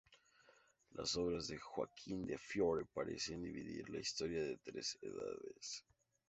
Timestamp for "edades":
4.99-5.85